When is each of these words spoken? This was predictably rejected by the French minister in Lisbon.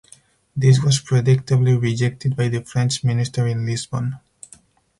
This 0.55 0.81
was 0.83 0.99
predictably 0.99 1.79
rejected 1.79 2.35
by 2.35 2.47
the 2.47 2.63
French 2.63 3.03
minister 3.03 3.45
in 3.45 3.67
Lisbon. 3.67 4.17